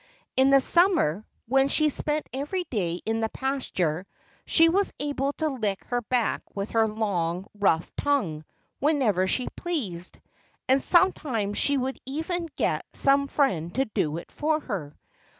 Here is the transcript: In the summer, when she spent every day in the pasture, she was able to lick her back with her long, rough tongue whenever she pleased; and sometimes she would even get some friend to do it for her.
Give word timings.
In 0.35 0.49
the 0.49 0.59
summer, 0.61 1.27
when 1.47 1.67
she 1.67 1.89
spent 1.89 2.27
every 2.33 2.63
day 2.71 3.01
in 3.05 3.21
the 3.21 3.29
pasture, 3.29 4.07
she 4.47 4.67
was 4.67 4.91
able 4.99 5.31
to 5.33 5.49
lick 5.49 5.83
her 5.83 6.01
back 6.01 6.41
with 6.55 6.71
her 6.71 6.87
long, 6.87 7.45
rough 7.53 7.95
tongue 7.95 8.43
whenever 8.79 9.27
she 9.27 9.47
pleased; 9.49 10.17
and 10.67 10.81
sometimes 10.81 11.59
she 11.59 11.77
would 11.77 11.99
even 12.07 12.47
get 12.55 12.83
some 12.93 13.27
friend 13.27 13.75
to 13.75 13.85
do 13.85 14.17
it 14.17 14.31
for 14.31 14.59
her. 14.61 14.91